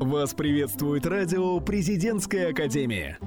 [0.00, 3.18] Вас приветствует радио «Президентская академия».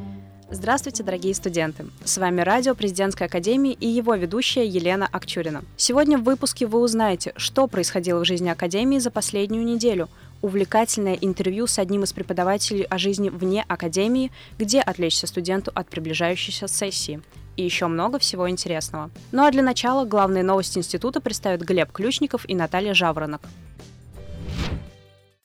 [0.50, 1.88] Здравствуйте, дорогие студенты!
[2.06, 5.66] С вами радио Президентской академии и его ведущая Елена Акчурина.
[5.76, 10.08] Сегодня в выпуске вы узнаете, что происходило в жизни Академии за последнюю неделю,
[10.42, 16.70] увлекательное интервью с одним из преподавателей о жизни вне Академии, где отвлечься студенту от приближающейся
[16.70, 17.20] сессии–
[17.58, 19.12] и еще много всего интересного.
[19.32, 23.42] Ну а для начала главные новости института представят Глеб Ключников и Наталья Жаворонок.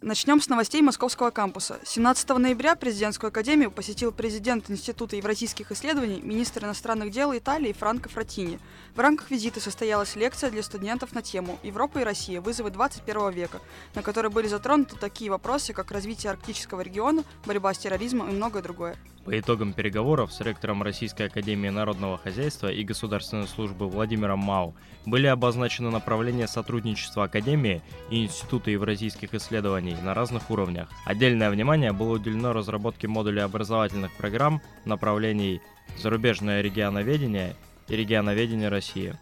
[0.03, 1.81] Начнем с новостей Московского кампуса.
[1.83, 8.59] 17 ноября президентскую академию посетил президент Института евразийских исследований, министр иностранных дел Италии Франко Фратини.
[8.95, 12.43] В рамках визита состоялась лекция для студентов на тему «Европа и Россия.
[12.43, 13.63] Вызовы 21 века»,
[13.95, 18.63] на которой были затронуты такие вопросы, как развитие арктического региона, борьба с терроризмом и многое
[18.63, 18.99] другое.
[19.27, 25.27] По итогам переговоров с ректором Российской Академии Народного Хозяйства и Государственной службы Владимиром Мау были
[25.27, 30.89] обозначены направления сотрудничества Академии и Института евразийских исследований на разных уровнях.
[31.05, 35.61] Отдельное внимание было уделено разработке модулей образовательных программ направлений
[35.99, 37.57] зарубежное регионоведение
[37.89, 39.17] и регионоведение России.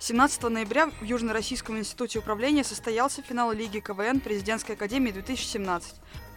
[0.00, 5.94] 17 ноября в Южно-Российском институте управления состоялся финал Лиги КВН Президентской академии 2017.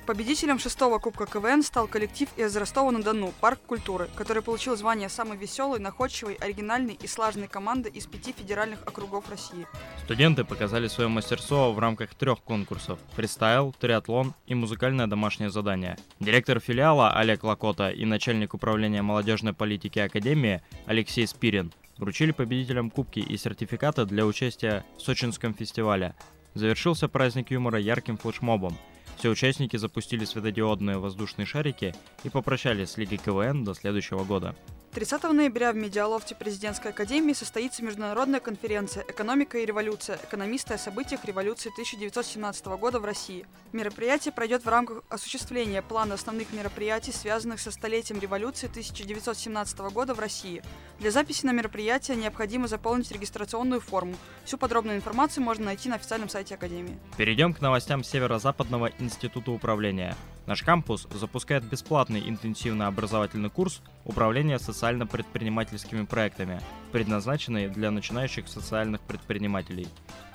[0.07, 5.79] Победителем шестого Кубка КВН стал коллектив из Ростова-на-Дону «Парк культуры», который получил звание самой веселой,
[5.79, 9.67] находчивой, оригинальной и слаженной команды из пяти федеральных округов России.
[10.05, 15.97] Студенты показали свое мастерство в рамках трех конкурсов– фристайл, триатлон и музыкальное домашнее задание.
[16.21, 23.19] Директор филиала Олег Лакота и начальник управления молодежной политики Академии Алексей Спирин вручили победителям кубки
[23.19, 26.15] и сертификаты для участия в Сочинском фестивале.
[26.53, 28.77] Завершился праздник юмора ярким флешмобом–
[29.17, 34.55] все участники запустили светодиодные воздушные шарики и попрощались с Лигой КВН до следующего года.
[34.97, 40.17] 30 ноября в Медиалофте Президентской академии состоится международная конференция «Экономика и революция.
[40.23, 43.45] Экономисты о событиях революции 1917 года в России».
[43.73, 50.19] Мероприятие пройдет в рамках осуществления плана основных мероприятий, связанных со столетием революции 1917 года в
[50.19, 50.63] России.
[50.97, 54.15] Для записи на мероприятие необходимо заполнить регистрационную форму.
[54.45, 56.97] Всю подробную информацию можно найти на официальном сайте Академии.
[57.17, 60.15] Перейдем к новостям Северо-Западного института управления.
[60.47, 66.61] Наш кампус запускает бесплатный интенсивный образовательный курс «Управление социально-предпринимательскими проектами»,
[66.93, 69.87] предназначенный для начинающих социальных предпринимателей.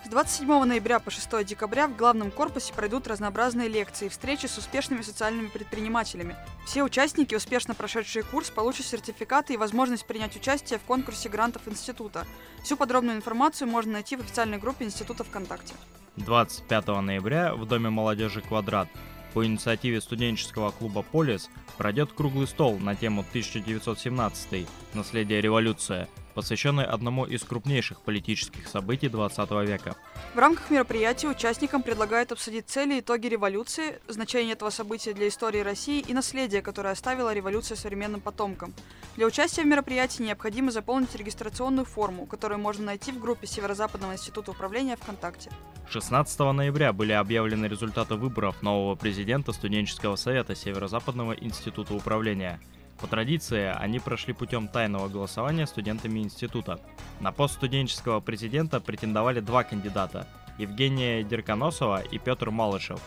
[0.05, 4.59] С 27 ноября по 6 декабря в главном корпусе пройдут разнообразные лекции и встречи с
[4.59, 6.37] успешными социальными предпринимателями.
[6.67, 12.27] Все участники, успешно прошедшие курс, получат сертификаты и возможность принять участие в конкурсе грантов института.
[12.63, 15.75] Всю подробную информацию можно найти в официальной группе Института ВКонтакте.
[16.17, 18.89] 25 ноября в Доме молодежи «Квадрат»
[19.35, 21.49] По инициативе студенческого клуба «Полис»
[21.79, 29.51] пройдет круглый стол на тему 1917 «Наследие революция», посвященный одному из крупнейших политических событий 20
[29.67, 29.97] века.
[30.35, 35.61] В рамках мероприятия участникам предлагают обсудить цели и итоги революции, значение этого события для истории
[35.61, 38.75] России и наследие, которое оставила революция современным потомкам.
[39.17, 44.53] Для участия в мероприятии необходимо заполнить регистрационную форму, которую можно найти в группе Северо-Западного института
[44.53, 45.51] управления ВКонтакте.
[45.91, 52.61] 16 ноября были объявлены результаты выборов нового президента студенческого совета Северо-Западного института управления–
[53.03, 56.79] по традиции, они прошли путем тайного голосования студентами института.
[57.21, 63.01] На пост студенческого президента претендовали два кандидата– Евгения Дерконосова и Петр Малышев.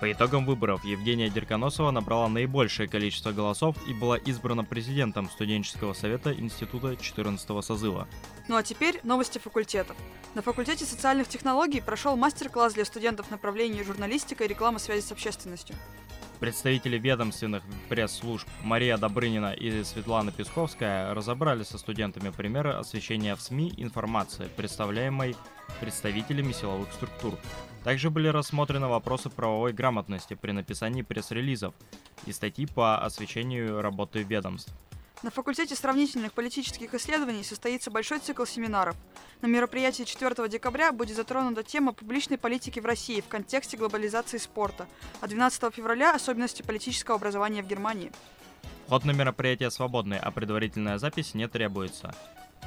[0.00, 6.34] По итогам выборов Евгения Дерконосова набрала наибольшее количество голосов и была избрана президентом студенческого совета
[6.34, 8.06] института 14 созыва.
[8.48, 9.96] Ну а теперь новости факультетов.
[10.34, 15.74] На факультете социальных технологий прошел мастер-класс для студентов направления журналистика и реклама связи с общественностью.
[16.42, 23.74] Представители ведомственных пресс-служб Мария Добрынина и Светлана Песковская разобрали со студентами примеры освещения в СМИ
[23.76, 25.36] информации, представляемой
[25.80, 27.38] представителями силовых структур.
[27.84, 31.74] Также были рассмотрены вопросы правовой грамотности при написании пресс-релизов
[32.26, 34.74] и статьи по освещению работы ведомств.
[35.22, 38.96] На факультете сравнительных политических исследований состоится большой цикл семинаров.
[39.40, 44.88] На мероприятии 4 декабря будет затронута тема публичной политики в России в контексте глобализации спорта,
[45.20, 48.10] а 12 февраля– особенности политического образования в Германии.
[48.86, 52.12] Вход на мероприятие свободный, а предварительная запись не требуется.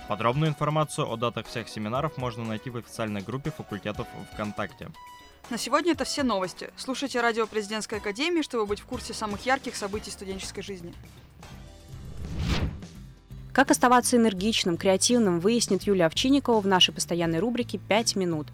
[0.07, 4.91] Подробную информацию о датах всех семинаров можно найти в официальной группе факультетов ВКонтакте.
[5.49, 6.71] На сегодня это все новости.
[6.77, 10.93] Слушайте радио Президентской Академии, чтобы быть в курсе самых ярких событий студенческой жизни.
[13.55, 18.47] Как оставаться энергичным, креативным, выяснит Юлия Овчинникова в нашей постоянной рубрике «5 минут».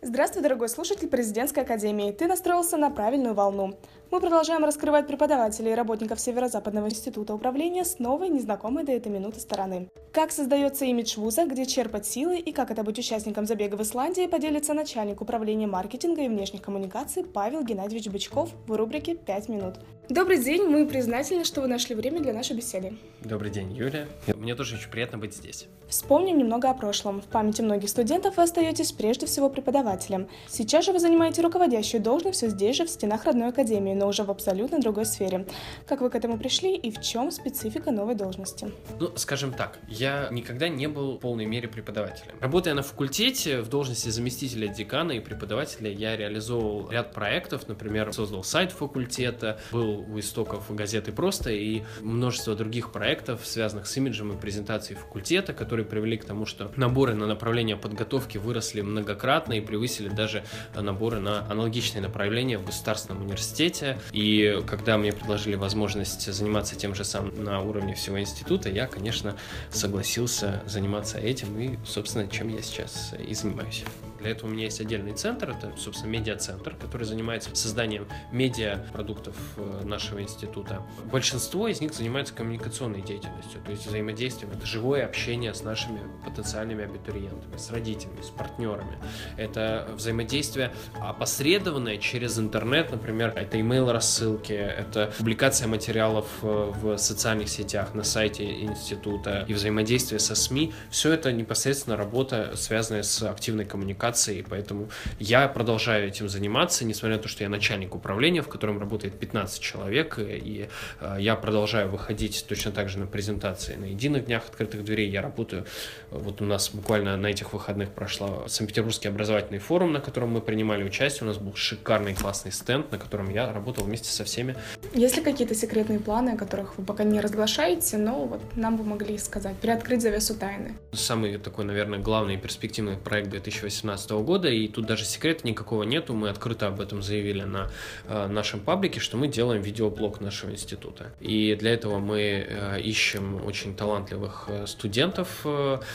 [0.00, 2.12] Здравствуй, дорогой слушатель Президентской Академии.
[2.12, 3.78] Ты настроился на правильную волну.
[4.08, 9.40] Мы продолжаем раскрывать преподавателей и работников Северо-Западного института управления с новой, незнакомой до этой минуты
[9.40, 9.88] стороны.
[10.12, 14.28] Как создается имидж вуза, где черпать силы и как это быть участником забега в Исландии,
[14.28, 19.74] поделится начальник управления маркетинга и внешних коммуникаций Павел Геннадьевич Бычков в рубрике «5 минут».
[20.08, 22.96] Добрый день, мы признательны, что вы нашли время для нашей беседы.
[23.22, 24.06] Добрый день, Юля.
[24.36, 25.66] Мне тоже очень приятно быть здесь.
[25.88, 27.20] Вспомним немного о прошлом.
[27.20, 30.28] В памяти многих студентов вы остаетесь прежде всего преподавателем.
[30.48, 34.22] Сейчас же вы занимаете руководящую должность все здесь же, в стенах родной академии, но уже
[34.22, 35.46] в абсолютно другой сфере.
[35.86, 38.70] Как вы к этому пришли и в чем специфика новой должности?
[39.00, 42.34] Ну, скажем так, я никогда не был в полной мере преподавателем.
[42.40, 48.44] Работая на факультете в должности заместителя декана и преподавателя, я реализовывал ряд проектов, например, создал
[48.44, 54.40] сайт факультета, был у истоков газеты «Просто» и множество других проектов, связанных с имиджем и
[54.40, 60.08] презентацией факультета, которые привели к тому, что наборы на направление подготовки выросли многократно и превысили
[60.08, 60.44] даже
[60.74, 63.85] наборы на аналогичные направления в государственном университете.
[64.12, 69.36] И когда мне предложили возможность заниматься тем же самым на уровне всего института, я, конечно,
[69.70, 73.84] согласился заниматься этим и, собственно, чем я сейчас и занимаюсь.
[74.18, 79.82] Для этого у меня есть отдельный центр, это, собственно, медиа-центр, который занимается созданием медиа-продуктов э,
[79.84, 80.82] нашего института.
[81.10, 84.52] Большинство из них занимаются коммуникационной деятельностью, то есть взаимодействием.
[84.52, 88.98] Это живое общение с нашими потенциальными абитуриентами, с родителями, с партнерами.
[89.36, 97.48] Это взаимодействие опосредованное через интернет, например, это email рассылки, это публикация материалов э, в социальных
[97.48, 100.72] сетях, на сайте института и взаимодействие со СМИ.
[100.90, 104.06] Все это непосредственно работа, связанная с активной коммуникацией,
[104.48, 109.18] поэтому я продолжаю этим заниматься, несмотря на то, что я начальник управления, в котором работает
[109.18, 110.68] 15 человек, и
[111.00, 115.08] э, я продолжаю выходить точно так же на презентации на единых днях открытых дверей.
[115.10, 115.64] Я работаю,
[116.10, 120.84] вот у нас буквально на этих выходных прошла Санкт-Петербургский образовательный форум, на котором мы принимали
[120.84, 121.24] участие.
[121.24, 124.56] У нас был шикарный классный стенд, на котором я работал вместе со всеми.
[124.94, 128.84] Есть ли какие-то секретные планы, о которых вы пока не разглашаете, но вот нам бы
[128.84, 130.74] могли сказать, приоткрыть завесу тайны?
[130.92, 136.14] Самый такой, наверное, главный и перспективный проект 2018 года, и тут даже секрета никакого нету,
[136.14, 137.70] мы открыто об этом заявили на
[138.06, 141.12] э, нашем паблике, что мы делаем видеоблог нашего института.
[141.20, 145.44] И для этого мы э, ищем очень талантливых э, студентов,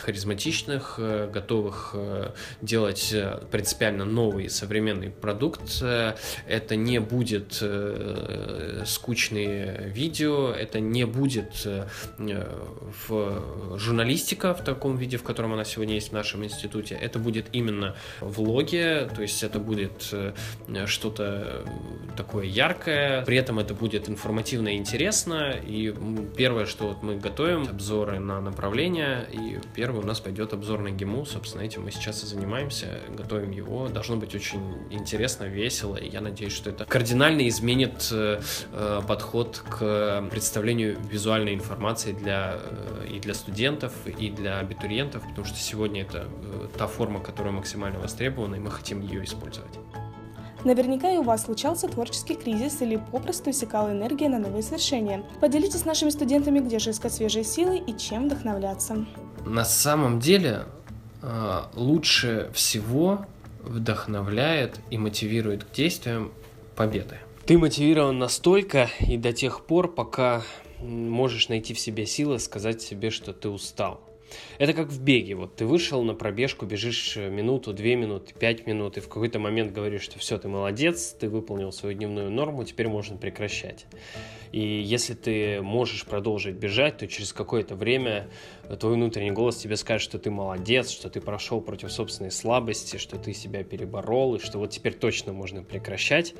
[0.03, 0.99] харизматичных,
[1.31, 1.95] готовых
[2.61, 3.13] делать
[3.51, 5.83] принципиально новый современный продукт.
[6.47, 7.63] Это не будет
[8.85, 11.67] скучные видео, это не будет
[12.17, 16.95] в журналистика в таком виде, в котором она сегодня есть в нашем институте.
[16.95, 20.33] Это будет именно влоги, то есть это будет э,
[20.85, 21.65] что-то
[22.15, 25.55] такое яркое, при этом это будет информативно и интересно.
[25.65, 25.93] И
[26.35, 30.91] первое, что вот мы готовим, обзоры на направления, и первый у нас пойдет обзор на
[30.91, 33.87] ГИМУ, собственно, этим мы сейчас и занимаемся, готовим его.
[33.87, 38.41] Должно быть очень интересно, весело, и я надеюсь, что это кардинально изменит э,
[38.73, 45.45] э, подход к представлению визуальной информации для, э, и для студентов, и для абитуриентов, потому
[45.45, 49.79] что сегодня это э, та форма, которая максимально востребована, и мы хотим ее использовать.
[50.63, 55.23] Наверняка и у вас случался творческий кризис или попросту иссякала энергия на новые свершения.
[55.39, 59.05] Поделитесь с нашими студентами, где же искать свежие силы и чем вдохновляться.
[59.45, 60.65] На самом деле
[61.23, 63.25] э, лучше всего
[63.63, 66.31] вдохновляет и мотивирует к действиям
[66.75, 67.17] победы.
[67.45, 70.43] Ты мотивирован настолько и до тех пор, пока
[70.79, 74.01] можешь найти в себе силы сказать себе, что ты устал.
[74.57, 75.35] Это как в беге.
[75.35, 79.39] Вот ты вышел на пробежку, бежишь э, минуту, две минуты, пять минут, и в какой-то
[79.39, 83.85] момент говоришь, что все, ты молодец, ты выполнил свою дневную норму, теперь можно прекращать.
[84.51, 88.29] И если ты можешь продолжить бежать, то через какое-то время
[88.79, 93.17] твой внутренний голос тебе скажет, что ты молодец, что ты прошел против собственной слабости, что
[93.17, 96.35] ты себя переборол, и что вот теперь точно можно прекращать.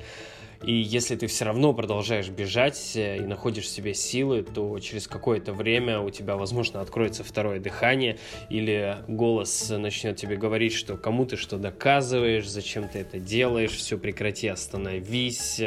[0.62, 5.08] И если ты все равно продолжаешь бежать э, и находишь в себе силы, то через
[5.08, 11.26] какое-то время у тебя, возможно, откроется второе дыхание, или голос начнет тебе говорить, что кому
[11.26, 15.60] ты что доказываешь, зачем ты это делаешь, все прекрати, остановись.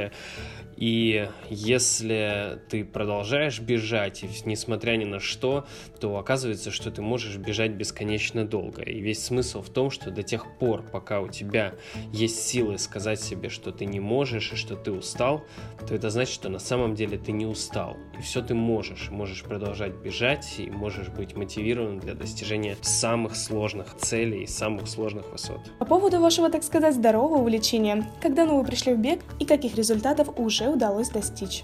[0.77, 5.65] И если ты продолжаешь бежать, и несмотря ни на что,
[5.99, 8.81] то оказывается, что ты можешь бежать бесконечно долго.
[8.81, 11.75] И весь смысл в том, что до тех пор, пока у тебя
[12.11, 15.43] есть силы сказать себе, что ты не можешь и что ты устал,
[15.87, 17.97] то это значит, что на самом деле ты не устал.
[18.17, 19.09] И все ты можешь.
[19.09, 25.31] Можешь продолжать бежать и можешь быть мотивирован для достижения самых сложных целей и самых сложных
[25.31, 25.59] высот.
[25.79, 29.75] По поводу вашего, так сказать, здорового увлечения, когда ну вы пришли в бег и каких
[29.75, 31.63] результатов уже удалось достичь?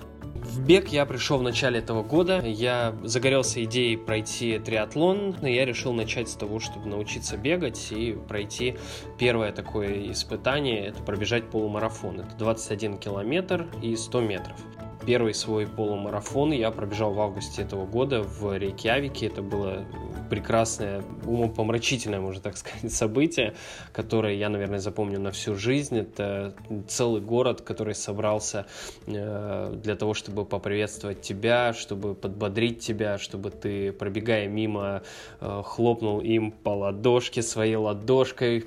[0.52, 2.42] В бег я пришел в начале этого года.
[2.46, 8.18] Я загорелся идеей пройти триатлон, и я решил начать с того, чтобы научиться бегать и
[8.28, 8.76] пройти
[9.18, 12.20] первое такое испытание, это пробежать полумарафон.
[12.20, 14.58] Это 21 километр и 100 метров.
[15.06, 19.28] Первый свой полумарафон я пробежал в августе этого года в Рейкьявике.
[19.28, 19.84] Это было
[20.30, 23.56] прекрасное, умопомрачительное, можно так сказать, событие,
[23.92, 25.98] которое я, наверное, запомню на всю жизнь.
[25.98, 26.54] Это
[26.88, 28.68] целый город, который собрался
[29.08, 35.02] э, для того, чтобы поприветствовать тебя, чтобы подбодрить тебя, чтобы ты, пробегая мимо,
[35.40, 38.66] э, хлопнул им по ладошке своей ладошкой.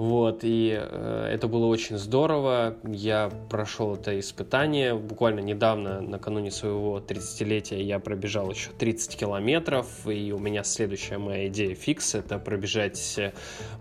[0.00, 2.78] Вот, и э, это было очень здорово.
[2.84, 4.94] Я прошел это испытание.
[4.94, 9.86] Буквально недавно, накануне своего 30-летия, я пробежал еще 30 километров.
[10.06, 13.20] И у меня следующая моя идея фикс— это пробежать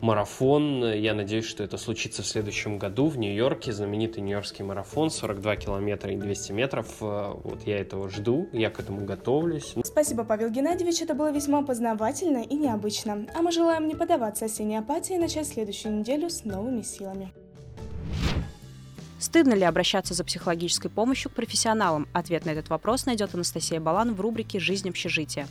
[0.01, 0.91] марафон.
[0.91, 3.71] Я надеюсь, что это случится в следующем году в Нью-Йорке.
[3.71, 6.97] Знаменитый нью-йоркский марафон, 42 километра и 200 метров.
[6.99, 9.73] Э, вот я этого жду, я к этому готовлюсь.
[9.85, 11.01] Спасибо, Павел Геннадьевич.
[11.01, 13.25] Это было весьма познавательно и необычно.
[13.33, 17.31] А мы желаем не поддаваться осенней апатии и начать следующую неделю неделю с новыми силами.
[19.19, 22.07] Стыдно ли обращаться за психологической помощью к профессионалам?
[22.13, 25.47] Ответ на этот вопрос найдет Анастасия Балан в рубрике «Жизнь общежития».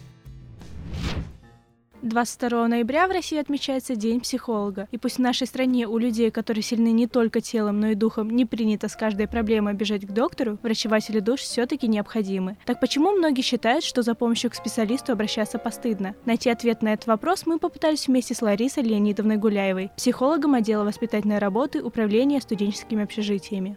[2.03, 4.87] 22 ноября в России отмечается День психолога.
[4.93, 8.31] И пусть в нашей стране у людей, которые сильны не только телом, но и духом,
[8.31, 12.57] не принято с каждой проблемой бежать к доктору, врачеватели душ все-таки необходимы.
[12.67, 16.15] Так почему многие считают, что за помощью к специалисту обращаться постыдно?
[16.25, 21.39] Найти ответ на этот вопрос мы попытались вместе с Ларисой Леонидовной Гуляевой, психологом отдела воспитательной
[21.39, 23.77] работы Управления студенческими общежитиями.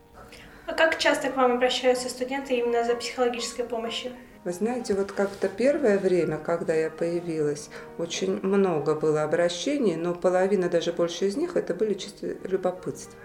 [0.67, 4.11] А как часто к вам обращаются студенты именно за психологической помощью?
[4.43, 7.69] Вы знаете, вот как-то первое время, когда я появилась,
[7.99, 13.19] очень много было обращений, но половина, даже больше из них, это были чисто любопытства.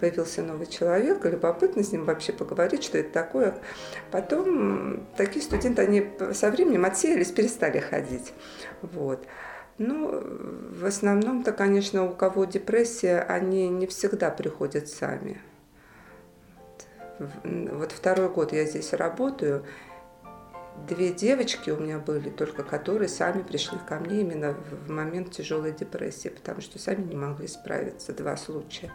[0.00, 3.58] Появился новый человек, любопытно с ним вообще поговорить, что это такое.
[4.10, 8.32] Потом такие студенты, они со временем отсеялись, перестали ходить.
[8.80, 9.26] Вот.
[9.76, 10.22] Ну,
[10.70, 15.42] в основном-то, конечно, у кого депрессия, они не всегда приходят сами.
[17.18, 19.64] Вот второй год я здесь работаю,
[20.86, 25.72] две девочки у меня были, только которые сами пришли ко мне именно в момент тяжелой
[25.72, 28.92] депрессии, потому что сами не могли справиться, два случая.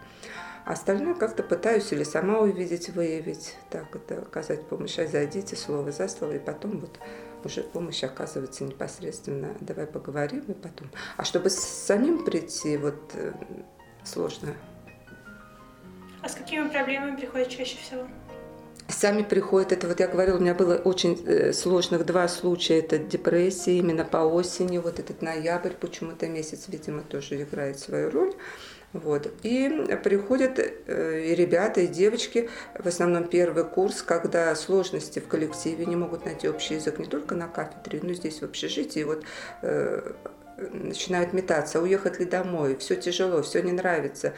[0.65, 6.07] Остальное как-то пытаюсь или сама увидеть, выявить, так это оказать помощь, а зайдите слово за
[6.07, 6.99] слово, и потом вот
[7.43, 10.89] уже помощь оказывается непосредственно, давай поговорим, и потом.
[11.17, 13.33] А чтобы самим прийти, вот э,
[14.05, 14.55] сложно.
[16.21, 18.07] А с какими проблемами приходят чаще всего?
[18.89, 22.97] Сами приходят, это вот я говорила, у меня было очень э, сложных два случая, это
[22.97, 28.33] депрессия именно по осени, вот этот ноябрь, почему-то месяц, видимо, тоже играет свою роль.
[28.91, 29.31] Вот.
[29.41, 35.85] И приходят э, и ребята, и девочки, в основном первый курс, когда сложности в коллективе
[35.85, 39.03] не могут найти общий язык не только на кафедре, но и здесь в общежитии.
[39.03, 39.23] Вот,
[39.61, 40.11] э,
[40.57, 44.33] начинают метаться, уехать ли домой, все тяжело, все не нравится.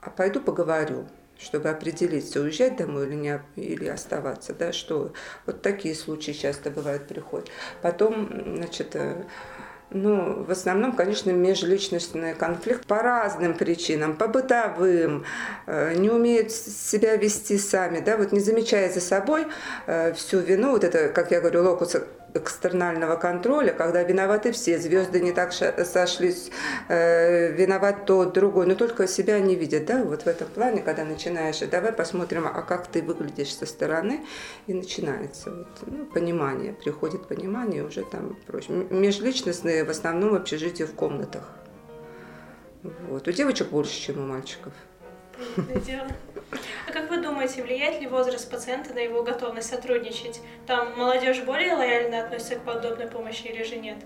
[0.00, 1.06] А пойду поговорю
[1.44, 5.12] чтобы определиться, уезжать домой или, не, или оставаться, да, что
[5.46, 7.50] вот такие случаи часто бывают, приходят.
[7.82, 9.24] Потом, значит, э,
[9.90, 15.24] ну, в основном, конечно, межличностный конфликт по разным причинам, по бытовым,
[15.66, 19.46] э, не умеют себя вести сами, да, вот не замечая за собой
[19.86, 21.96] э, всю вину, вот это, как я говорю, локус
[22.34, 26.50] экстернального контроля, когда виноваты все, звезды не так сошлись,
[26.88, 31.04] э, виноват тот, другой, но только себя не видят, да, вот в этом плане, когда
[31.04, 34.24] начинаешь, давай посмотрим, а как ты выглядишь со стороны,
[34.66, 38.72] и начинается вот, ну, понимание, приходит понимание, уже там проще.
[38.72, 41.48] Межличностные в основном в общежитии в комнатах.
[43.08, 43.26] Вот.
[43.28, 44.72] У девочек больше, чем у мальчиков.
[45.86, 46.08] Дело.
[46.86, 50.40] А как вы думаете, влияет ли возраст пациента на его готовность сотрудничать?
[50.66, 53.98] Там молодежь более лояльно относится к подобной помощи или же нет?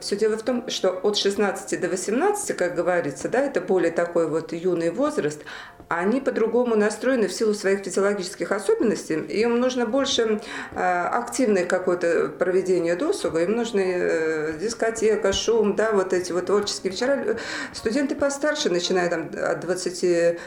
[0.00, 4.28] Все дело в том, что от 16 до 18, как говорится, да, это более такой
[4.28, 5.40] вот юный возраст,
[5.88, 9.14] они по-другому настроены в силу своих физиологических особенностей.
[9.14, 10.40] Им нужно больше
[10.72, 16.92] э, активное какое-то проведение досуга, им нужна э, дискотека, шум, да, вот эти вот творческие
[16.92, 17.38] вечера.
[17.72, 20.38] Студенты постарше, начиная там от 23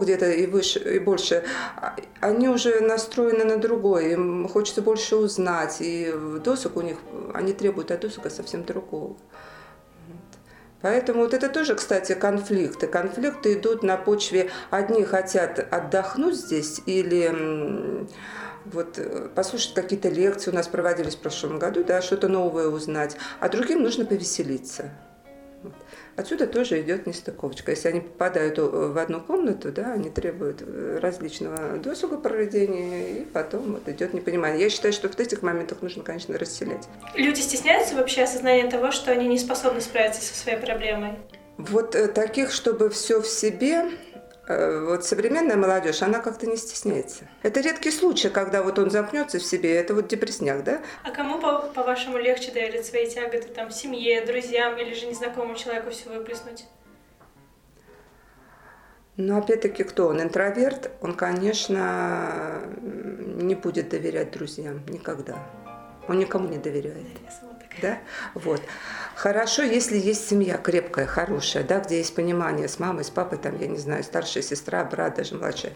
[0.00, 1.44] где-то и выше, и больше,
[2.20, 6.14] они уже настроены на другое, им хочется больше узнать, и
[6.44, 6.96] досуг у них,
[7.34, 8.77] они требуют от досуга совсем другого.
[10.80, 12.86] Поэтому вот это тоже, кстати, конфликты.
[12.86, 18.06] Конфликты идут на почве, одни хотят отдохнуть здесь или
[18.64, 23.16] вот э, послушать какие-то лекции у нас проводились в прошлом году, да, что-то новое узнать,
[23.40, 24.90] а другим нужно повеселиться.
[26.18, 27.70] Отсюда тоже идет нестыковочка.
[27.70, 33.74] Если они попадают в одну комнату, да, они требуют э, различного досуга проведения, и потом
[33.74, 34.62] вот идет непонимание.
[34.62, 36.88] Я считаю, что в этих моментах нужно, конечно, расселять.
[37.14, 41.12] Люди стесняются вообще осознания того, что они не способны справиться со своей проблемой?
[41.56, 44.07] Вот э, таких, чтобы все в себе, Э,
[44.48, 47.24] вот современная молодежь, она как-то не стесняется.
[47.42, 50.80] Это редкий случай, когда вот он замкнется в себе, это вот депрессняк, да?
[51.04, 55.90] А кому, по- по-вашему, легче доверить свои тяготы, там, семье, друзьям или же незнакомому человеку
[55.90, 56.66] все выплеснуть?
[59.16, 60.22] Но опять-таки, кто он?
[60.22, 65.36] Интроверт, он, конечно, не будет доверять друзьям никогда.
[66.08, 67.04] Он никому не доверяет.
[67.82, 67.98] Да?
[68.34, 68.62] Вот.
[69.14, 73.58] Хорошо, если есть семья крепкая, хорошая, да, где есть понимание с мамой, с папой, там,
[73.58, 75.72] я не знаю, старшая сестра, брат, даже младшая.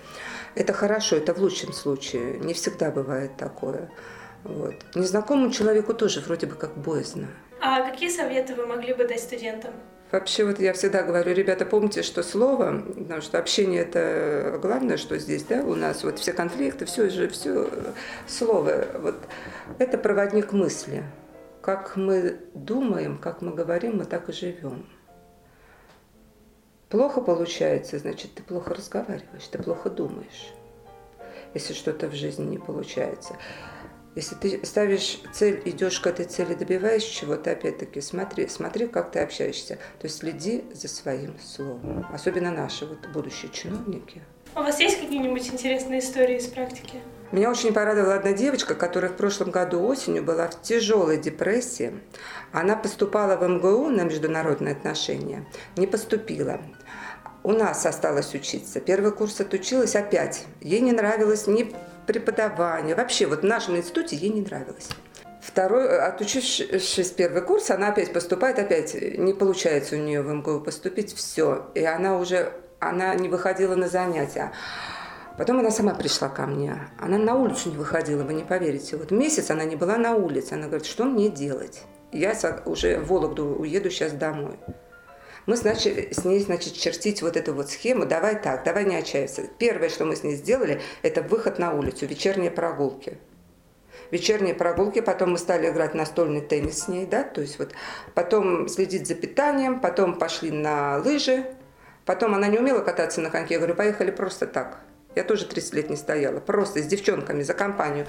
[0.55, 2.39] Это хорошо, это в лучшем случае.
[2.39, 3.91] Не всегда бывает такое.
[4.45, 4.75] Вот.
[4.95, 7.29] Незнакомому человеку тоже вроде бы как боязно.
[7.61, 9.73] А какие советы вы могли бы дать студентам?
[10.13, 15.19] Вообще, вот я всегда говорю, ребята, помните, что слово, потому что общение это главное, что
[15.19, 17.71] здесь, да, у нас вот все конфликты, все же, все
[18.29, 19.15] слово, вот
[19.79, 21.03] это проводник мысли
[21.63, 24.85] как мы думаем, как мы говорим, мы так и живем.
[26.89, 30.53] Плохо получается, значит, ты плохо разговариваешь, ты плохо думаешь,
[31.55, 33.37] если что-то в жизни не получается.
[34.15, 39.21] Если ты ставишь цель, идешь к этой цели, добиваешь чего-то, опять-таки, смотри, смотри, как ты
[39.21, 39.77] общаешься.
[40.01, 42.05] То есть следи за своим словом.
[42.13, 44.21] Особенно наши вот будущие чиновники.
[44.55, 47.01] У вас есть какие-нибудь интересные истории из практики?
[47.33, 51.99] Меня очень порадовала одна девочка, которая в прошлом году осенью была в тяжелой депрессии.
[52.53, 55.47] Она поступала в МГУ на международные отношения,
[55.77, 56.61] не поступила.
[57.43, 58.81] У нас осталось учиться.
[58.81, 60.45] Первый курс отучилась опять.
[60.61, 61.75] Ей не нравилось ни
[62.07, 62.95] преподавание.
[62.95, 64.91] Вообще, вот в нашем институте ей не нравилось.
[65.41, 71.15] Второй, отучившись первый курс, она опять поступает, опять не получается у нее в МГУ поступить,
[71.17, 71.71] все.
[71.75, 74.53] И она уже, она не выходила на занятия.
[75.39, 76.89] Потом она сама пришла ко мне.
[76.99, 78.97] Она на улицу не выходила, вы не поверите.
[78.97, 80.55] Вот месяц она не была на улице.
[80.55, 81.83] Она говорит, что мне делать?
[82.13, 82.35] Я
[82.67, 84.59] уже в Вологду уеду сейчас домой.
[85.47, 88.07] Мы начали с ней, значит, чертить вот эту вот схему.
[88.07, 89.43] Давай так, давай не отчаиваться.
[89.59, 93.19] Первое, что мы с ней сделали, это выход на улицу, вечерние прогулки.
[94.13, 97.73] Вечерние прогулки, потом мы стали играть настольный теннис с ней, да, то есть вот
[98.15, 101.47] потом следить за питанием, потом пошли на лыжи,
[102.05, 104.81] потом она не умела кататься на коньке, я говорю, поехали просто так.
[105.15, 108.07] Я тоже 30 лет не стояла, просто с девчонками за компанию.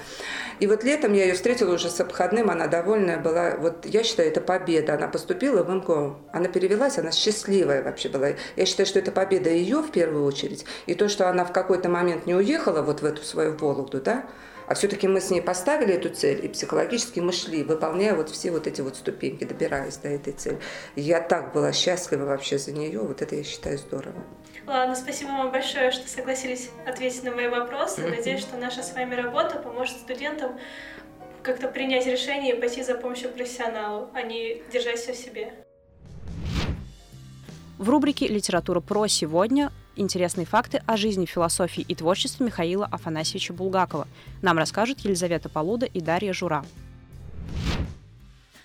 [0.60, 3.56] И вот летом я ее встретила уже с обходным, она довольная была.
[3.56, 4.94] Вот я считаю, это победа.
[4.94, 8.28] Она поступила в МГУ, она перевелась, она счастливая вообще была.
[8.56, 10.64] Я считаю, что это победа ее в первую очередь.
[10.86, 14.24] И то, что она в какой-то момент не уехала вот в эту свою Вологду, да,
[14.66, 18.50] а все-таки мы с ней поставили эту цель, и психологически мы шли, выполняя вот все
[18.50, 20.58] вот эти вот ступеньки, добираясь до этой цели.
[20.96, 24.24] Я так была счастлива вообще за нее, вот это я считаю здорово.
[24.66, 28.06] Ладно, спасибо вам большое, что согласились ответить на мои вопросы.
[28.08, 30.58] Надеюсь, что наша с вами работа поможет студентам
[31.42, 35.52] как-то принять решение и пойти за помощью профессионалу, а не держать все в себе.
[37.78, 44.08] В рубрике «Литература про сегодня» интересные факты о жизни, философии и творчестве Михаила Афанасьевича Булгакова.
[44.42, 46.64] Нам расскажут Елизавета Полуда и Дарья Жура.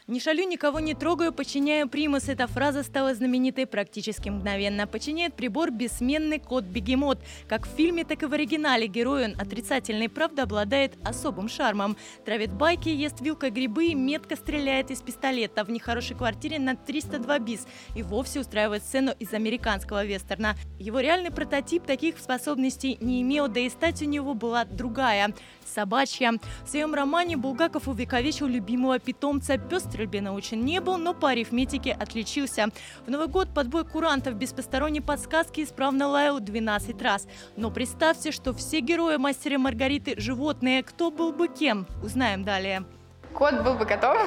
[0.09, 2.29] «Не шалю, никого не трогаю, подчиняю примус».
[2.29, 4.87] Эта фраза стала знаменитой практически мгновенно.
[4.87, 7.19] Подчиняет прибор бессменный кот-бегемот.
[7.47, 11.95] Как в фильме, так и в оригинале герой он отрицательный, правда, обладает особым шармом.
[12.25, 15.63] Травит байки, ест вилкой грибы метко стреляет из пистолета.
[15.63, 20.55] В нехорошей квартире на 302 бис и вовсе устраивает сцену из американского вестерна.
[20.79, 25.35] Его реальный прототип таких способностей не имел, да и стать у него была другая
[25.69, 26.33] собачья.
[26.65, 29.59] В своем романе Булгаков увековечил любимого питомца.
[29.59, 32.67] Пес стрельбе научен не был, но по арифметике отличился.
[33.05, 37.27] В Новый год подбой курантов без посторонней подсказки исправно лаял 12 раз.
[37.57, 40.83] Но представьте, что все герои мастера Маргариты– животные.
[40.83, 41.85] Кто был бы кем?
[42.01, 42.85] Узнаем далее.
[43.33, 44.17] Кот был бы котом,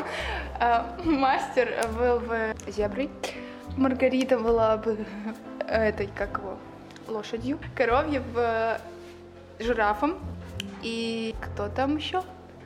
[0.61, 3.09] а мастер был бы зеброй,
[3.79, 5.07] Маргарита была бы
[5.67, 6.59] этой, как его,
[7.09, 8.23] лошадью, коровьев
[9.59, 10.19] жирафом,
[10.83, 12.23] и кто там еще?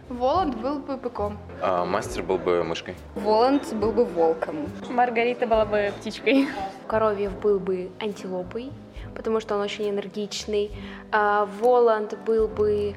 [0.09, 1.37] Воланд был бы быком.
[1.61, 2.95] А мастер был бы мышкой.
[3.17, 4.69] Воланд был бы волком.
[4.89, 6.47] Маргарита была бы птичкой.
[6.87, 8.71] Коровьев был бы антилопой,
[9.15, 10.71] потому что он очень энергичный.
[11.11, 12.95] А Воланд был бы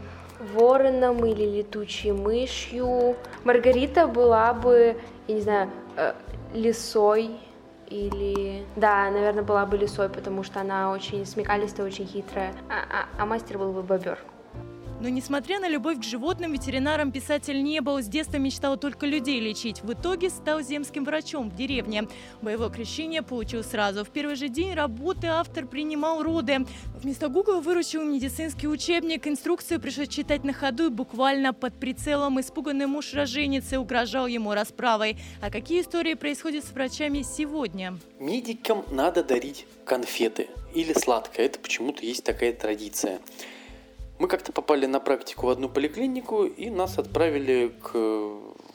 [0.54, 3.16] вороном или летучей мышью.
[3.44, 4.96] Маргарита была бы,
[5.28, 6.14] я не знаю, э,
[6.54, 7.32] лисой
[7.88, 8.66] или...
[8.76, 12.54] Да, наверное, была бы лисой, потому что она очень смекалистая, очень хитрая.
[12.70, 14.20] А, а, а мастер был бы бобер.
[15.00, 18.02] Но несмотря на любовь к животным, ветеринаром писатель не был.
[18.02, 19.82] С детства мечтал только людей лечить.
[19.82, 22.08] В итоге стал земским врачом в деревне.
[22.42, 24.04] Боевое крещение получил сразу.
[24.04, 26.66] В первый же день работы автор принимал роды.
[27.02, 29.26] Вместо Гугла выручил медицинский учебник.
[29.26, 32.42] Инструкцию пришлось читать на ходу и буквально под прицелом.
[32.42, 35.18] Испуганный муж роженицы угрожал ему расправой.
[35.42, 37.98] А какие истории происходят с врачами сегодня?
[38.20, 41.46] Медикам надо дарить конфеты или сладкое.
[41.46, 43.20] Это почему-то есть такая традиция.
[44.20, 47.96] Мы как-то попали на практику в одну поликлинику и нас отправили к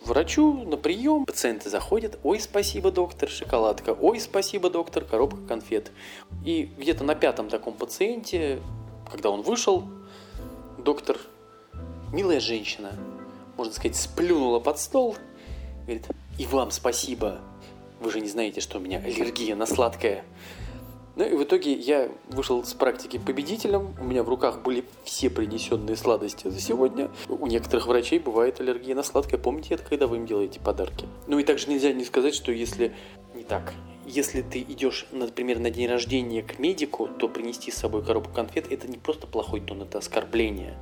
[0.07, 1.27] врачу на прием.
[1.27, 5.91] Пациенты заходят, ой, спасибо, доктор, шоколадка, ой, спасибо, доктор, коробка конфет.
[6.47, 8.61] И где-то на пятом таком пациенте,
[9.11, 9.85] когда он вышел,
[10.79, 11.19] доктор,
[12.11, 12.93] милая женщина,
[13.59, 15.15] можно сказать, сплюнула под стол,
[15.83, 16.07] говорит,
[16.39, 17.43] и вам спасибо,
[18.01, 20.25] вы же не знаете, что у меня аллергия на сладкое.
[21.17, 23.95] Ну и в итоге я вышел с практики победителем.
[24.01, 27.11] У меня в руках были все принесенные сладости за сегодня.
[27.29, 29.39] У некоторых врачей бывает аллергия на сладкое.
[29.39, 31.07] Помните это, когда вы им делаете подарки?
[31.29, 32.95] Ну и также нельзя не сказать, что если
[33.35, 33.75] не так,
[34.07, 38.71] если ты идешь, например, на день рождения к медику, то принести с собой коробку конфет
[38.71, 40.77] это не просто плохой тон, это оскорбление.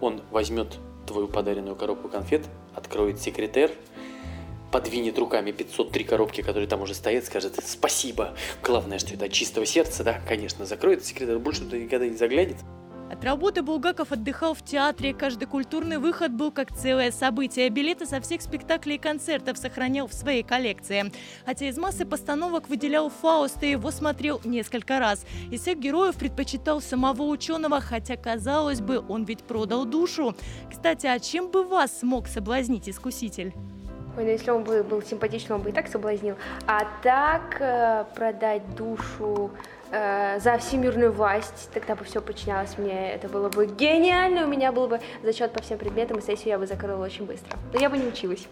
[0.00, 3.72] Он возьмет твою подаренную коробку конфет, откроет секретарь,
[4.70, 8.34] подвинет руками 503 коробки, которые там уже стоят, скажет спасибо.
[8.62, 12.56] Главное, что это от чистого сердца, да, конечно, закроет секретарь, больше туда никогда не заглянет.
[13.10, 17.68] От работы Булгаков отдыхал в театре, каждый культурный выход был как целое событие.
[17.68, 21.12] Билеты со всех спектаклей и концертов сохранял в своей коллекции.
[21.44, 25.26] Хотя из массы постановок выделял Фауст и его смотрел несколько раз.
[25.50, 30.36] Из всех героев предпочитал самого ученого, хотя, казалось бы, он ведь продал душу.
[30.70, 33.52] Кстати, а чем бы вас смог соблазнить искуситель?
[34.16, 36.36] Ой, ну если он бы был симпатичным, он бы и так соблазнил.
[36.66, 39.50] А так э, продать душу
[39.92, 43.12] э, за всемирную власть, тогда бы все подчинялось мне.
[43.12, 44.44] Это было бы гениально.
[44.44, 47.56] У меня был бы зачет по всем предметам, и сессию я бы закрыла очень быстро.
[47.72, 48.46] Но я бы не училась.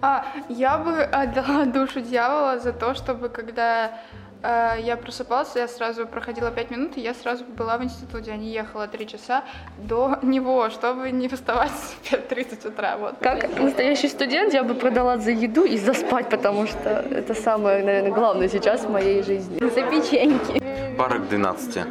[0.00, 3.98] А, я бы отдала душу дьявола за то, чтобы когда
[4.42, 8.52] я просыпалась, я сразу проходила 5 минут, и я сразу была в институте, а не
[8.52, 9.44] ехала 3 часа
[9.78, 12.96] до него, чтобы не вставать в 5.30 утра.
[12.96, 13.16] Вот.
[13.20, 17.84] Как настоящий студент я бы продала за еду и за спать, потому что это самое,
[17.84, 19.58] наверное, главное сейчас в моей жизни.
[19.58, 20.62] За печеньки.
[20.96, 21.84] Пара к 12.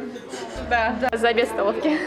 [0.70, 1.98] Да, да, за обед столовки.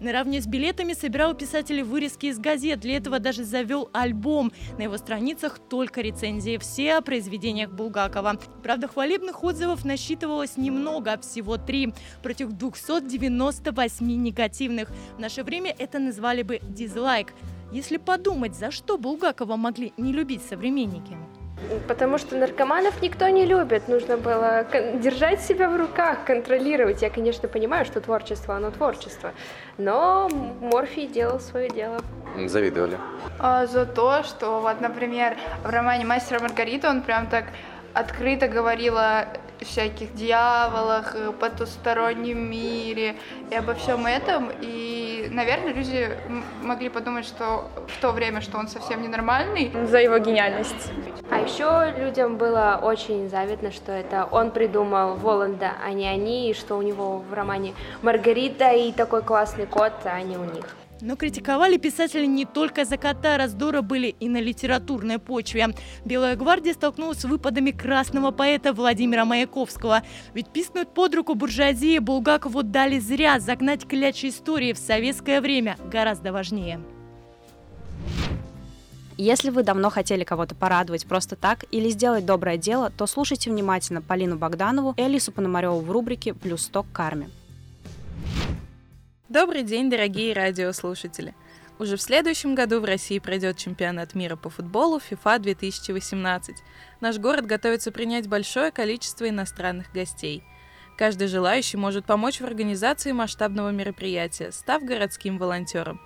[0.00, 2.80] Наравне с билетами собирал писатели вырезки из газет.
[2.80, 4.52] Для этого даже завел альбом.
[4.78, 6.58] На его страницах только рецензии.
[6.58, 8.38] Все о произведениях Булгакова.
[8.62, 11.92] Правда, хвалебных отзывов насчитывалось немного, а всего три.
[12.22, 14.90] Против 298 негативных.
[15.16, 17.34] В наше время это назвали бы дизлайк.
[17.72, 21.16] Если подумать, за что Булгакова могли не любить современники?
[21.86, 23.88] Потому что наркоманов никто не любит.
[23.88, 27.02] Нужно было держать себя в руках, контролировать.
[27.02, 29.32] Я, конечно, понимаю, что творчество, оно творчество.
[29.76, 30.28] Но
[30.60, 32.00] Морфий делал свое дело.
[32.46, 32.98] Завидовали.
[33.38, 37.46] А, за то, что вот, например, в романе «Мастер Маргарита» он прям так
[37.94, 39.20] открыто говорила
[39.60, 43.16] о всяких дьяволах, потустороннем мире
[43.50, 44.50] и обо всем этом.
[44.60, 46.10] И, наверное, люди
[46.62, 49.72] могли подумать, что в то время, что он совсем ненормальный.
[49.86, 50.92] За его гениальность.
[51.30, 56.54] А еще людям было очень завидно, что это он придумал Воланда, а не они, и
[56.54, 60.76] что у него в романе Маргарита и такой классный кот, а не у них.
[61.00, 65.68] Но критиковали писатели не только за кота, раздоры были и на литературной почве.
[66.04, 70.02] Белая гвардия столкнулась с выпадами красного поэта Владимира Маяковского.
[70.34, 76.32] Ведь писнуть под руку буржуазии Булгакову дали зря, загнать клячи истории в советское время гораздо
[76.32, 76.80] важнее.
[79.16, 84.00] Если вы давно хотели кого-то порадовать просто так или сделать доброе дело, то слушайте внимательно
[84.00, 87.28] Полину Богданову и Алису Пономареву в рубрике «Плюс 100 к карме».
[89.28, 91.34] Добрый день, дорогие радиослушатели!
[91.78, 96.56] Уже в следующем году в России пройдет чемпионат мира по футболу FIFA 2018.
[97.02, 100.42] Наш город готовится принять большое количество иностранных гостей.
[100.96, 106.00] Каждый желающий может помочь в организации масштабного мероприятия, став городским волонтером.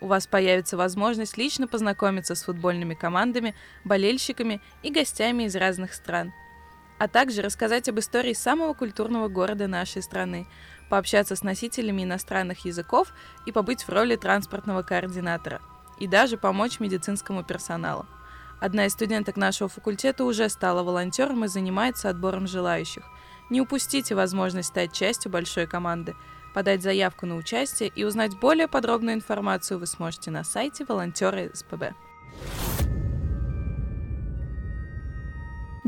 [0.00, 6.32] У вас появится возможность лично познакомиться с футбольными командами, болельщиками и гостями из разных стран,
[7.00, 10.46] а также рассказать об истории самого культурного города нашей страны,
[10.90, 13.14] пообщаться с носителями иностранных языков
[13.46, 15.62] и побыть в роли транспортного координатора,
[15.98, 18.04] и даже помочь медицинскому персоналу.
[18.60, 23.04] Одна из студенток нашего факультета уже стала волонтером и занимается отбором желающих.
[23.48, 26.14] Не упустите возможность стать частью большой команды.
[26.52, 31.94] Подать заявку на участие и узнать более подробную информацию вы сможете на сайте волонтеры СПБ.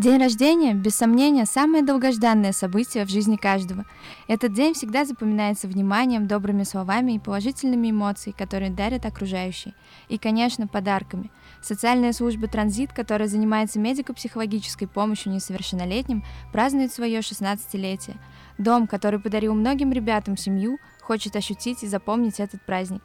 [0.02, 3.84] День рождения, без сомнения, самое долгожданное событие в жизни каждого.
[4.26, 9.74] Этот день всегда запоминается вниманием, добрыми словами и положительными эмоциями, которые дарят окружающие.
[10.08, 11.30] И, конечно, подарками.
[11.60, 18.16] Социальная служба «Транзит», которая занимается медико-психологической помощью несовершеннолетним, празднует свое 16-летие.
[18.58, 23.02] Дом, который подарил многим ребятам семью, хочет ощутить и запомнить этот праздник.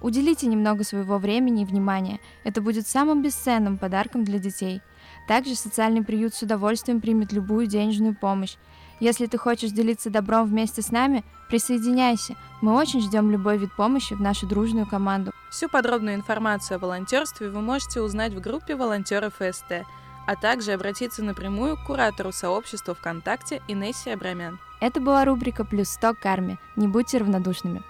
[0.00, 2.18] Уделите немного своего времени и внимания.
[2.42, 4.82] Это будет самым бесценным подарком для детей–
[5.30, 8.56] также социальный приют с удовольствием примет любую денежную помощь.
[8.98, 12.34] Если ты хочешь делиться добром вместе с нами, присоединяйся.
[12.60, 15.30] Мы очень ждем любой вид помощи в нашу дружную команду.
[15.48, 19.84] Всю подробную информацию о волонтерстве вы можете узнать в группе волонтеров ФСТ,
[20.26, 24.58] а также обратиться напрямую к куратору сообщества ВКонтакте Инессе Абрамян.
[24.80, 26.58] Это была рубрика «Плюс 100 карме».
[26.74, 27.84] Не будьте равнодушными.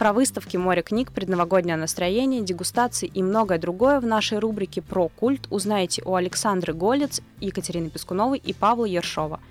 [0.00, 5.46] Про выставки «Море книг», предновогоднее настроение, дегустации и многое другое в нашей рубрике «Про культ»
[5.50, 9.40] узнаете у Александры Голец, Екатерины Пескуновой и Павла Ершова–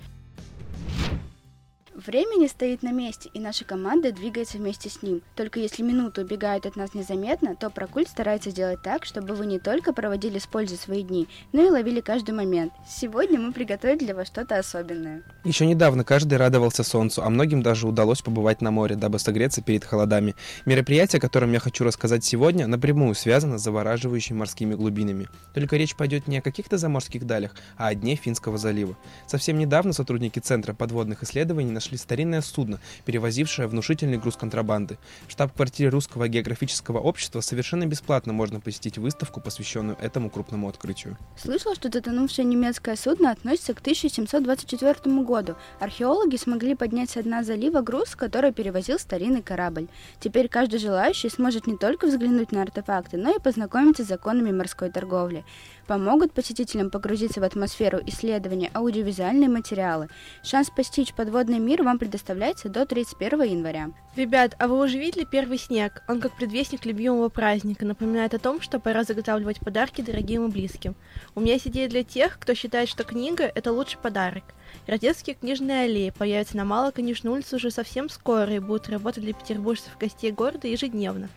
[2.06, 5.22] Время не стоит на месте, и наша команда двигается вместе с ним.
[5.36, 9.60] Только если минуты убегают от нас незаметно, то Прокульт старается сделать так, чтобы вы не
[9.60, 12.72] только проводили с пользой свои дни, но и ловили каждый момент.
[12.88, 15.24] Сегодня мы приготовили для вас что-то особенное.
[15.44, 19.84] Еще недавно каждый радовался солнцу, а многим даже удалось побывать на море, дабы согреться перед
[19.84, 20.36] холодами.
[20.66, 25.28] Мероприятие, о котором я хочу рассказать сегодня, напрямую связано с завораживающими морскими глубинами.
[25.54, 28.96] Только речь пойдет не о каких-то заморских далях, а о дне Финского залива.
[29.28, 34.98] Совсем недавно сотрудники Центра подводных исследований нашли нашли старинное судно, перевозившее внушительный груз контрабанды.
[35.28, 41.18] В штаб-квартире Русского географического общества совершенно бесплатно можно посетить выставку, посвященную этому крупному открытию.
[41.36, 45.56] Слышал, что затонувшее немецкое судно относится к 1724 году.
[45.80, 49.88] Археологи смогли поднять с дна залива груз, который перевозил старинный корабль.
[50.20, 54.92] Теперь каждый желающий сможет не только взглянуть на артефакты, но и познакомиться с законами морской
[54.92, 55.44] торговли
[55.90, 60.08] помогут посетителям погрузиться в атмосферу исследования аудиовизуальные материалы.
[60.44, 63.90] Шанс постичь подводный мир вам предоставляется до 31 января.
[64.16, 66.04] Ребят, а вы уже видели первый снег?
[66.08, 70.94] Он как предвестник любимого праздника, напоминает о том, что пора заготавливать подарки дорогим и близким.
[71.34, 74.44] У меня есть идея для тех, кто считает, что книга– это лучший подарок.
[74.86, 79.98] Рождественские книжные аллеи появятся на Малоконечной улице уже совсем скоро и будут работать для петербуржцев
[79.98, 81.30] гостей города ежедневно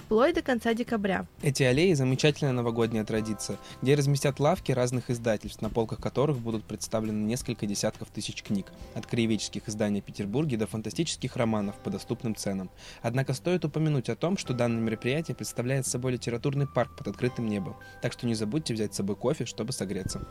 [0.00, 1.26] вплоть до конца декабря.
[1.42, 7.24] Эти аллеи– замечательная новогодняя традиция, где разместят лавки разных издательств, на полках которых будут представлены
[7.24, 12.70] несколько десятков тысяч книг, от краеведческих изданий Петербурге до фантастических романов по доступным ценам.
[13.02, 17.76] Однако стоит упомянуть о том, что данное мероприятие представляет собой литературный парк под открытым небом,
[18.02, 20.26] так что не забудьте взять с собой кофе, чтобы согреться.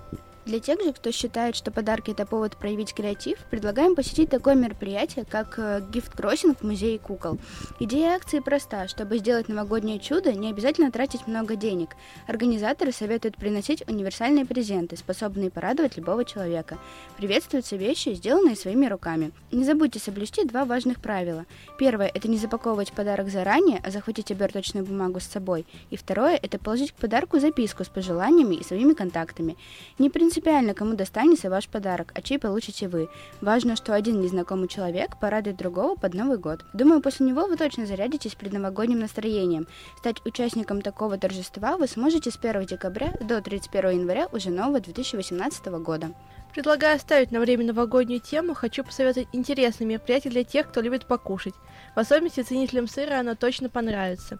[0.48, 5.26] Для тех же, кто считает, что подарки– это повод проявить креатив, предлагаем посетить такое мероприятие,
[5.26, 5.60] как
[5.92, 7.38] гифт-кроссинг в музее кукол.
[7.82, 8.88] Идея акции проста.
[8.88, 11.98] Чтобы сделать новогоднее чудо, не обязательно тратить много денег.
[12.28, 16.78] Организаторы советуют приносить универсальные презенты, способные порадовать любого человека.
[17.18, 19.34] Приветствуются вещи, сделанные своими руками.
[19.52, 21.46] Не забудьте соблюсти два важных правила.
[21.78, 25.66] Первое– это не запаковывать подарок заранее, а захватить оберточную бумагу с собой.
[25.90, 29.58] И второе– это положить к подарку записку с пожеланиями и своими контактами.
[30.00, 33.10] Не принципиально, кому достанется ваш подарок, а чей получите вы.
[33.42, 36.64] Важно, что один незнакомый человек порадует другого под Новый год.
[36.74, 39.68] Думаю, после него вы точно зарядитесь предновогодним настроением.
[39.98, 45.66] Стать участником такого торжества вы сможете с 1 декабря до 31 января уже нового 2018
[45.82, 46.12] года.
[46.54, 51.56] Предлагаю оставить на время новогоднюю тему, хочу посоветовать интересные мероприятия для тех, кто любит покушать.
[51.96, 54.38] В особенности ценителям сыра оно точно понравится.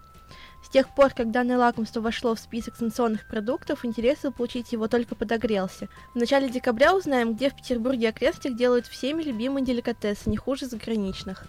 [0.64, 5.16] С тех пор, как данное лакомство вошло в список санкционных продуктов, интерес получить его только
[5.16, 5.88] подогрелся.
[6.14, 11.46] В начале декабря узнаем, где в Петербурге окрестностях делают всеми любимые деликатесы, не хуже заграничных.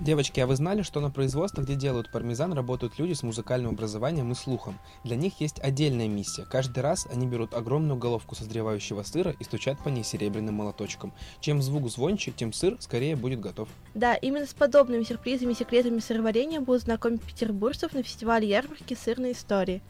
[0.00, 4.32] Девочки, а вы знали, что на производствах, где делают пармезан, работают люди с музыкальным образованием
[4.32, 4.78] и слухом?
[5.04, 6.46] Для них есть отдельная миссия.
[6.50, 11.12] Каждый раз они берут огромную головку созревающего сыра и стучат по ней серебряным молоточком.
[11.40, 13.68] Чем звук звонче, тем сыр скорее будет готов.
[13.92, 19.32] Да, именно с подобными сюрпризами и секретами сыроварения будут знакомить петербуржцев на фестивале ярмарки сырной
[19.32, 19.82] истории.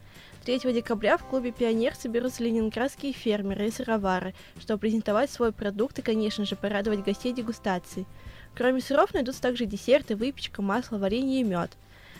[0.43, 6.01] 3 декабря в клубе «Пионер» соберутся ленинградские фермеры и сыровары, чтобы презентовать свой продукт и,
[6.01, 8.07] конечно же, порадовать гостей дегустацией.
[8.55, 11.71] Кроме сыров найдутся также десерты, выпечка, масло, варенье и мед.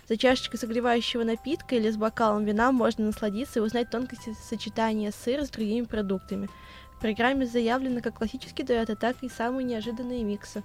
[0.08, 5.46] За чашечкой согревающего напитка или с бокалом вина можно насладиться и узнать тонкости сочетания сыра
[5.46, 6.50] с другими продуктами.
[6.98, 10.64] В программе заявлено как классический дуэт, а так и самые неожиданные миксы.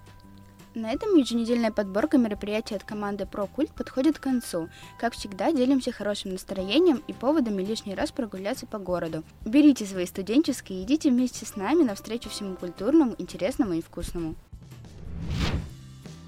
[0.76, 4.68] На этом еженедельная подборка мероприятий от команды ProCult подходит к концу.
[4.98, 9.24] Как всегда, делимся хорошим настроением и поводами лишний раз прогуляться по городу.
[9.46, 14.34] Берите свои студенческие и идите вместе с нами навстречу всему культурному, интересному и вкусному.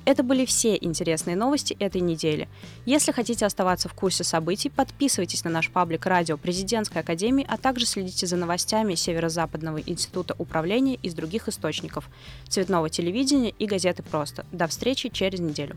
[0.08, 2.48] Это были все интересные новости этой недели.
[2.86, 7.84] Если хотите оставаться в курсе событий, подписывайтесь на наш паблик «Радио Президентской Академии», а также
[7.84, 12.08] следите за новостями Северо-Западного института управления из других источников,
[12.48, 14.46] цветного телевидения и газеты «Просто».
[14.50, 15.76] До встречи через неделю.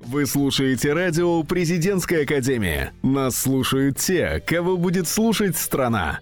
[0.00, 2.94] Вы слушаете радио «Президентская академия».
[3.02, 6.20] Нас слушают те, кого будет слушать страна.